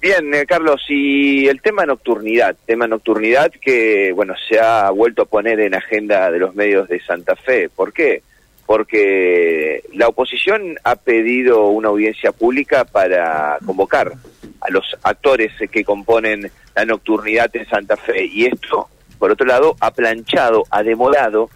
[0.00, 5.24] Bien, eh, Carlos, y el tema nocturnidad, tema nocturnidad que, bueno, se ha vuelto a
[5.24, 7.68] poner en agenda de los medios de Santa Fe.
[7.68, 8.22] ¿Por qué?
[8.64, 14.12] Porque la oposición ha pedido una audiencia pública para convocar
[14.60, 18.24] a los actores que componen la nocturnidad en Santa Fe.
[18.24, 18.88] Y esto,
[19.18, 21.50] por otro lado, ha planchado, ha demorado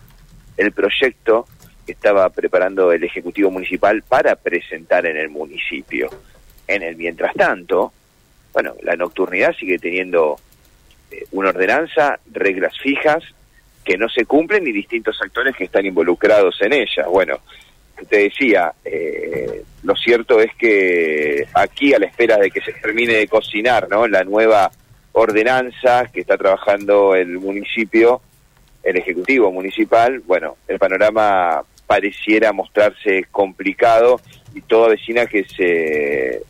[0.56, 1.46] el proyecto
[1.86, 6.10] que estaba preparando el Ejecutivo Municipal para presentar en el municipio.
[6.66, 7.92] En el mientras tanto,
[8.52, 10.38] bueno, la nocturnidad sigue teniendo
[11.10, 13.22] eh, una ordenanza, reglas fijas
[13.84, 17.06] que no se cumplen y distintos actores que están involucrados en ella.
[17.08, 17.40] Bueno,
[18.08, 23.14] te decía, eh, lo cierto es que aquí a la espera de que se termine
[23.14, 24.06] de cocinar, ¿no?
[24.06, 24.70] La nueva
[25.12, 28.22] ordenanza que está trabajando el municipio,
[28.82, 34.20] el ejecutivo municipal, bueno, el panorama pareciera mostrarse complicado
[34.54, 36.42] y toda vecina que se eh,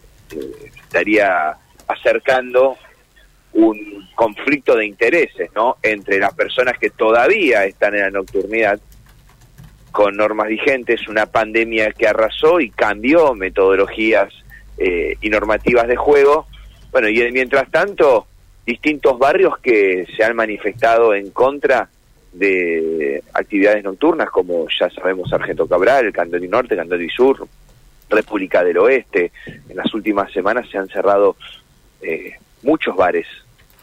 [0.76, 1.56] estaría
[1.92, 2.76] acercando
[3.54, 5.76] un conflicto de intereses, ¿no?
[5.82, 8.80] Entre las personas que todavía están en la nocturnidad
[9.90, 14.32] con normas vigentes, una pandemia que arrasó y cambió metodologías
[14.78, 16.46] eh, y normativas de juego.
[16.90, 18.26] Bueno, y mientras tanto,
[18.66, 21.90] distintos barrios que se han manifestado en contra
[22.32, 27.46] de actividades nocturnas, como ya sabemos Sargento Cabral, Candoni Norte, Candoni Sur,
[28.08, 29.32] República del Oeste.
[29.68, 31.36] En las últimas semanas se han cerrado
[32.02, 33.26] eh, muchos bares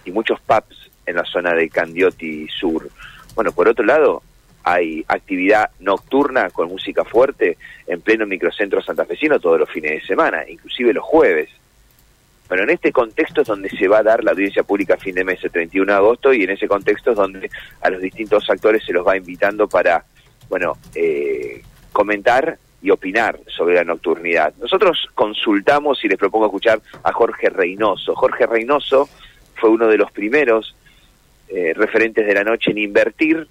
[0.05, 2.89] y muchos pubs en la zona de Candioti Sur.
[3.35, 4.21] Bueno, por otro lado,
[4.63, 10.43] hay actividad nocturna con música fuerte en pleno microcentro santafesino todos los fines de semana,
[10.47, 11.49] inclusive los jueves.
[12.47, 15.15] Bueno, en este contexto es donde se va a dar la audiencia pública a fin
[15.15, 17.49] de mes, el 31 de agosto, y en ese contexto es donde
[17.81, 20.03] a los distintos actores se los va invitando para,
[20.49, 24.53] bueno, eh, comentar y opinar sobre la nocturnidad.
[24.59, 28.15] Nosotros consultamos y les propongo escuchar a Jorge Reynoso.
[28.15, 29.09] Jorge Reynoso
[29.55, 30.75] fue uno de los primeros
[31.49, 33.47] eh, referentes de la noche en invertir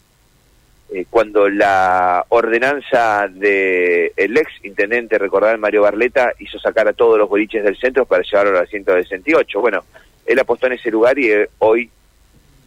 [0.91, 7.19] eh, cuando la ordenanza del el ex intendente, recordar Mario Barleta, hizo sacar a todos
[7.19, 9.61] los boliches del centro para llevarlo al 168.
[9.61, 9.85] Bueno,
[10.25, 11.91] él apostó en ese lugar y eh, hoy,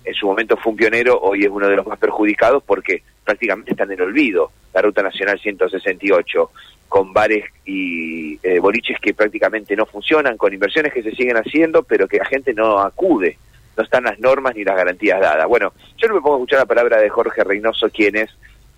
[0.03, 3.72] en su momento fue un pionero, hoy es uno de los más perjudicados porque prácticamente
[3.72, 6.51] está en el olvido la Ruta Nacional 168,
[6.88, 11.84] con bares y eh, boliches que prácticamente no funcionan, con inversiones que se siguen haciendo,
[11.84, 13.38] pero que la gente no acude,
[13.78, 15.47] no están las normas ni las garantías dadas.
[15.47, 18.29] Bueno, yo no me pongo a escuchar la palabra de Jorge Reynoso, quien es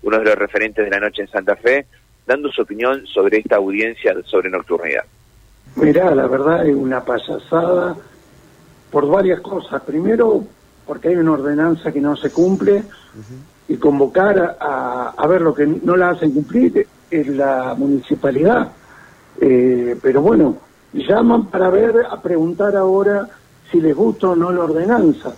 [0.02, 1.86] uno de los referentes de la noche en Santa Fe,
[2.26, 5.04] dando su opinión sobre esta audiencia sobre nocturnidad.
[5.76, 7.96] Mirá, la verdad es una payasada
[8.90, 9.82] por varias cosas.
[9.82, 10.44] Primero,
[10.86, 12.84] porque hay una ordenanza que no se cumple
[13.68, 18.72] y convocar a, ver lo que no la hacen cumplir es la municipalidad.
[19.40, 20.56] Eh, pero bueno,
[20.92, 23.28] llaman para ver, a preguntar ahora
[23.70, 25.32] si les gusta o no la ordenanza.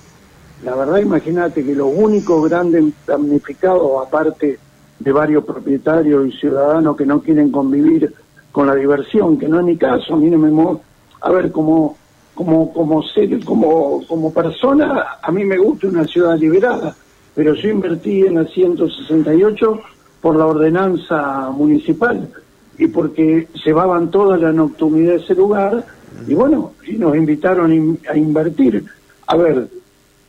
[0.64, 4.58] La verdad, imagínate que los únicos grandes damnificados, aparte
[4.98, 8.12] de varios propietarios y ciudadanos que no quieren convivir
[8.52, 10.80] con la diversión, que no es mi caso, a mí no me...
[11.20, 11.96] A ver, como,
[12.36, 16.94] como, como, ser, como, como persona, a mí me gusta una ciudad liberada
[17.36, 19.80] pero yo invertí en la 168
[20.22, 22.30] por la ordenanza municipal
[22.78, 25.84] y porque llevaban toda la nocturnidad de ese lugar
[26.26, 28.86] y bueno, y nos invitaron a invertir.
[29.26, 29.68] A ver,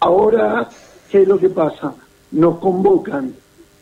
[0.01, 0.67] ahora,
[1.09, 1.93] ¿qué es lo que pasa?
[2.31, 3.33] Nos convocan,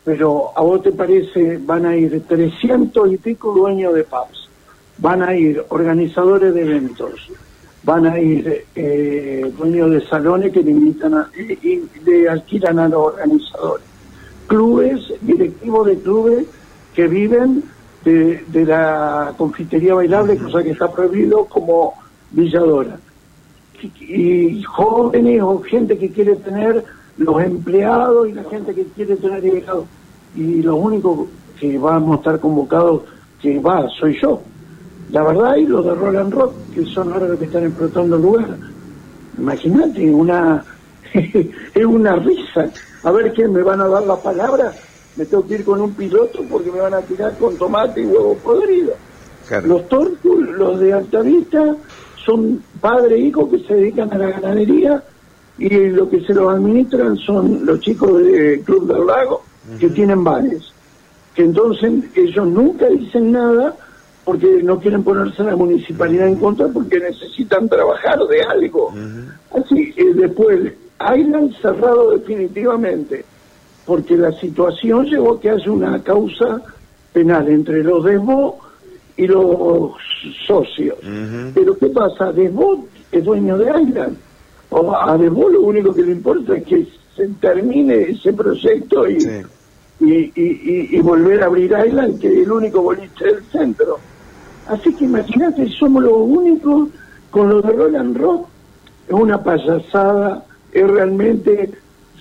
[0.04, 4.48] pero a vos te parece, van a ir 300 y pico dueños de pubs,
[4.98, 7.28] van a ir organizadores de eventos,
[7.86, 12.88] van a ir eh, dueños de salones que le invitan a, y, le alquilan a
[12.88, 13.86] los organizadores.
[14.48, 16.46] Clubes, directivos de clubes
[16.94, 17.62] que viven
[18.04, 21.94] de, la confitería bailable, cosa que está prohibido como
[22.32, 22.98] Villadora.
[24.00, 26.84] Y, jóvenes o gente que quiere tener
[27.18, 29.86] los empleados y la gente que quiere tener empleados.
[30.34, 31.28] Y los únicos
[31.60, 33.02] que vamos a estar convocados,
[33.40, 34.42] que va, soy yo.
[35.10, 38.22] La verdad, y los de Roland Rock, que son ahora los que están explotando el
[38.22, 38.56] lugar.
[39.38, 40.64] Imagínate, una,
[41.12, 42.70] es una risa.
[43.04, 44.72] A ver quién me van a dar la palabra.
[45.16, 48.06] Me tengo que ir con un piloto porque me van a tirar con tomate y
[48.06, 48.94] huevo podrido.
[49.64, 51.76] Los tortos, los de Altavista,
[52.24, 55.02] son padre e hijo que se dedican a la ganadería
[55.58, 59.42] y lo que se los administran son los chicos del Club del Lago
[59.78, 60.72] que tienen bares.
[61.34, 63.76] Que entonces ellos nunca dicen nada
[64.26, 68.92] porque no quieren ponerse la municipalidad en contra porque necesitan trabajar de algo.
[69.54, 73.24] Así, eh, después, han cerrado definitivamente,
[73.86, 76.60] porque la situación llevó a que haya una causa
[77.12, 78.58] penal entre los Desbo
[79.16, 79.92] y los
[80.44, 80.98] socios.
[81.54, 82.32] Pero ¿qué pasa?
[82.32, 84.16] Desbo es dueño de Island.
[84.70, 89.44] O a De lo único que le importa es que se termine ese proyecto y,
[90.00, 94.00] y, volver a abrir Island, que es el único boliche del centro.
[94.68, 96.88] Así que imagínate, somos los únicos
[97.30, 98.48] con lo de Roland Rock.
[99.06, 101.70] Es una payasada, es realmente,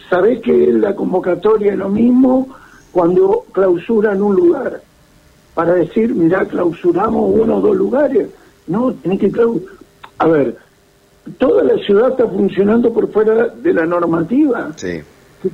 [0.10, 2.48] sabés que la convocatoria es lo mismo
[2.92, 4.82] cuando clausuran un lugar.
[5.54, 8.30] Para decir, mira, clausuramos uno o dos lugares.
[8.68, 9.76] No, tenés que clausurar.
[10.18, 10.58] A ver,
[11.38, 14.72] toda la ciudad está funcionando por fuera de la normativa.
[14.76, 15.02] Sí.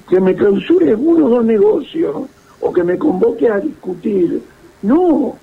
[0.09, 2.15] Que, me clausure uno o dos negocios
[2.59, 4.41] o que me convoque a discutir.
[4.81, 5.35] No.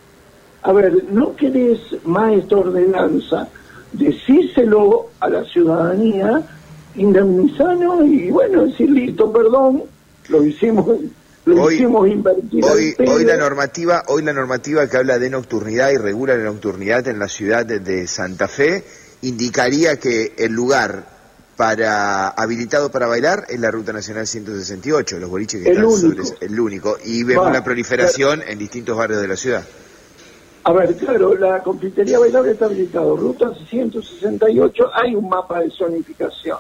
[0.63, 3.49] A ver, no querés más esta ordenanza,
[3.93, 6.43] decíselo a la ciudadanía,
[6.97, 9.85] indemnizanos y bueno, decir listo, perdón,
[10.29, 10.87] lo hicimos
[11.45, 15.91] lo hoy, hicimos invertir hoy, hoy la normativa hoy la normativa que habla de nocturnidad
[15.93, 18.85] y regula la nocturnidad en la ciudad de Santa Fe
[19.23, 21.19] indicaría que el lugar
[21.59, 26.25] para habilitado para bailar es la Ruta Nacional 168, los boliches que el están único.
[26.25, 29.65] sobre el único y vemos una proliferación en distintos barrios de la ciudad.
[30.65, 33.17] A ver, claro, la confitería bailable está habilitado.
[33.17, 36.59] Ruta 168 hay un mapa de zonificación.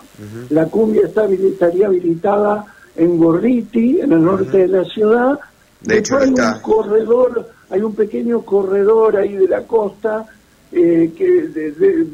[0.50, 2.64] La cumbia está estaría habilitada
[2.96, 5.38] en Gorriti, en el norte de la ciudad.
[5.80, 10.26] De hecho, hay un corredor, hay un pequeño corredor ahí de la costa
[10.72, 12.08] eh, que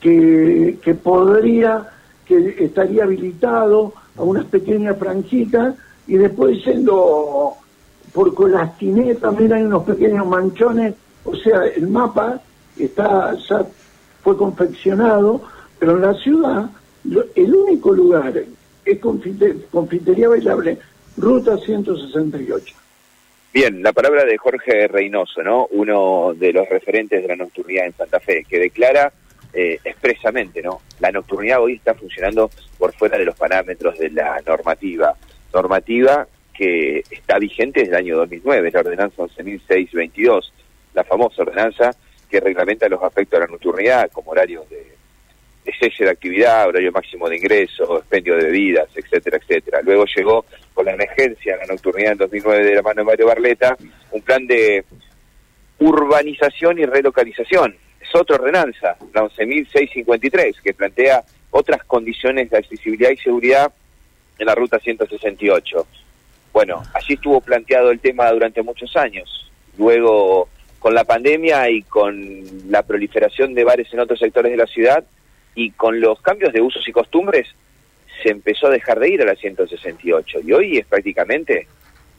[0.00, 1.86] que, que podría,
[2.24, 5.74] que estaría habilitado a unas pequeñas franjitas
[6.06, 7.54] y después yendo
[8.12, 12.40] por Colastiné también hay unos pequeños manchones, o sea, el mapa
[12.78, 13.64] está ya
[14.22, 15.42] fue confeccionado,
[15.78, 16.70] pero en la ciudad
[17.34, 18.34] el único lugar
[18.84, 20.78] es confitería bailable,
[21.16, 22.76] Ruta 168.
[23.52, 25.66] Bien, la palabra de Jorge Reynoso, ¿no?
[25.72, 29.12] Uno de los referentes de la nocturnidad en Santa Fe, que declara
[29.52, 30.80] eh, expresamente, ¿no?
[31.00, 35.14] La nocturnidad hoy está funcionando por fuera de los parámetros de la normativa.
[35.52, 40.52] Normativa que está vigente desde el año 2009, la ordenanza 11.622,
[40.94, 41.90] la famosa ordenanza
[42.28, 44.96] que reglamenta los aspectos de la nocturnidad, como horarios de,
[45.64, 49.80] de de actividad, horario máximo de ingreso, expendio de bebidas, etcétera, etcétera.
[49.82, 50.44] Luego llegó
[50.74, 53.76] con la emergencia la nocturnidad en 2009 de la mano de Mario Barleta,
[54.12, 54.84] un plan de
[55.78, 57.76] urbanización y relocalización
[58.18, 63.72] otra ordenanza, la 11.653, que plantea otras condiciones de accesibilidad y seguridad
[64.38, 65.86] en la ruta 168.
[66.52, 69.50] Bueno, allí estuvo planteado el tema durante muchos años.
[69.78, 70.48] Luego,
[70.80, 75.04] con la pandemia y con la proliferación de bares en otros sectores de la ciudad
[75.54, 77.48] y con los cambios de usos y costumbres,
[78.22, 81.68] se empezó a dejar de ir a la 168 y hoy es prácticamente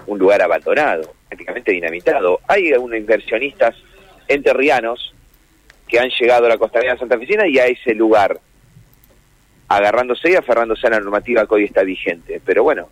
[0.06, 2.40] un lugar abandonado, prácticamente dinamitado.
[2.48, 3.76] Hay algunos inversionistas
[4.28, 5.14] enterrianos
[5.88, 8.40] que han llegado a la costanera santafesina y a ese lugar,
[9.68, 12.40] agarrándose y aferrándose a la normativa que hoy está vigente.
[12.46, 12.90] Pero bueno,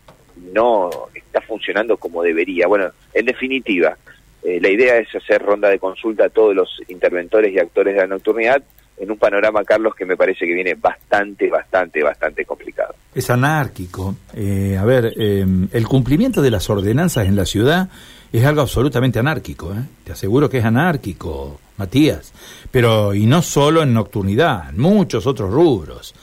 [0.51, 2.67] no está funcionando como debería.
[2.67, 3.97] Bueno, en definitiva,
[4.43, 8.01] eh, la idea es hacer ronda de consulta a todos los interventores y actores de
[8.01, 8.63] la nocturnidad
[8.97, 12.95] en un panorama, Carlos, que me parece que viene bastante, bastante, bastante complicado.
[13.15, 14.15] Es anárquico.
[14.33, 17.89] Eh, a ver, eh, el cumplimiento de las ordenanzas en la ciudad
[18.31, 19.73] es algo absolutamente anárquico.
[20.03, 22.33] Te aseguro que es anárquico, Matías.
[22.71, 26.13] Pero, y no solo en nocturnidad, en muchos otros rubros.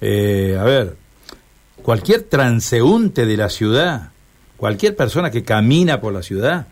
[0.00, 0.94] A ver,
[1.82, 4.10] cualquier transeúnte de la ciudad,
[4.56, 6.68] cualquier persona que camina por la ciudad,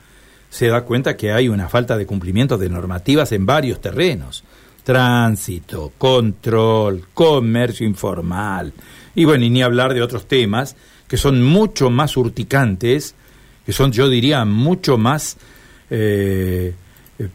[0.51, 4.45] se da cuenta que hay una falta de cumplimiento de normativas en varios terrenos.
[4.83, 8.73] Tránsito, control, comercio informal.
[9.15, 10.77] Y bueno, y ni hablar de otros temas
[11.07, 13.15] que son mucho más urticantes
[13.69, 15.37] que son, yo diría, mucho más
[15.91, 16.75] eh,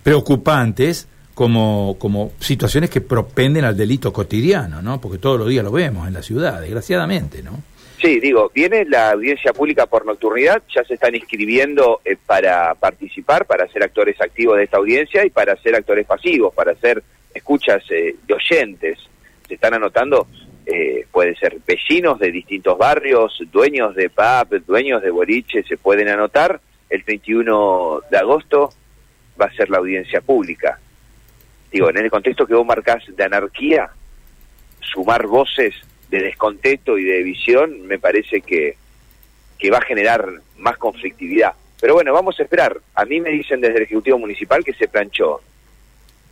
[0.02, 5.00] preocupantes como, como situaciones que propenden al delito cotidiano, ¿no?
[5.00, 7.62] Porque todos los días lo vemos en la ciudad, desgraciadamente, ¿no?
[8.04, 13.46] Sí, digo, viene la audiencia pública por nocturnidad, ya se están inscribiendo eh, para participar,
[13.46, 17.02] para ser actores activos de esta audiencia y para ser actores pasivos, para ser
[17.34, 19.00] escuchas eh, de oyentes.
[19.48, 20.28] Se están anotando
[20.66, 26.10] eh, puede ser vecinos de distintos barrios, dueños de pub, dueños de boliche, se pueden
[26.10, 26.60] anotar.
[26.90, 28.74] El 31 de agosto
[29.42, 30.78] va a ser la audiencia pública.
[31.72, 33.90] Digo, en el contexto que vos marcás de anarquía,
[34.82, 35.74] sumar voces
[36.14, 38.76] de descontento y de división me parece que,
[39.58, 41.54] que va a generar más conflictividad.
[41.82, 42.80] Pero bueno, vamos a esperar.
[42.94, 45.42] A mí me dicen desde el Ejecutivo Municipal que se planchó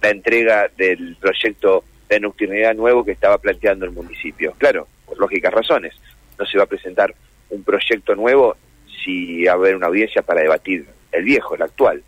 [0.02, 4.54] la entrega del proyecto de nocturnidad nuevo que estaba planteando el municipio.
[4.58, 5.96] Claro, por lógicas razones.
[6.38, 7.14] No se va a presentar
[7.50, 8.56] un proyecto nuevo
[9.04, 12.04] si va a haber una audiencia para debatir el viejo, el actual.